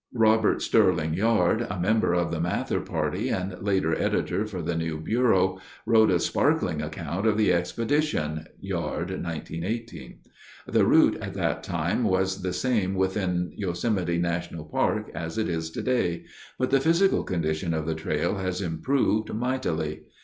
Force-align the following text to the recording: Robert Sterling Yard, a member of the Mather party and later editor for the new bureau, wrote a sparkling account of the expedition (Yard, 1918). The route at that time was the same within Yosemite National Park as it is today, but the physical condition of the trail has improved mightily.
Robert 0.15 0.63
Sterling 0.63 1.13
Yard, 1.13 1.67
a 1.69 1.79
member 1.79 2.15
of 2.15 2.31
the 2.31 2.41
Mather 2.41 2.79
party 2.79 3.29
and 3.29 3.61
later 3.61 3.95
editor 3.95 4.47
for 4.47 4.63
the 4.63 4.75
new 4.75 4.99
bureau, 4.99 5.59
wrote 5.85 6.09
a 6.09 6.19
sparkling 6.19 6.81
account 6.81 7.27
of 7.27 7.37
the 7.37 7.53
expedition 7.53 8.47
(Yard, 8.59 9.11
1918). 9.11 10.17
The 10.65 10.87
route 10.87 11.19
at 11.21 11.35
that 11.35 11.61
time 11.61 12.03
was 12.03 12.41
the 12.41 12.51
same 12.51 12.95
within 12.95 13.53
Yosemite 13.55 14.17
National 14.17 14.65
Park 14.65 15.11
as 15.13 15.37
it 15.37 15.47
is 15.47 15.69
today, 15.69 16.25
but 16.57 16.71
the 16.71 16.79
physical 16.81 17.23
condition 17.23 17.71
of 17.71 17.85
the 17.85 17.93
trail 17.93 18.37
has 18.37 18.59
improved 18.59 19.31
mightily. 19.31 20.01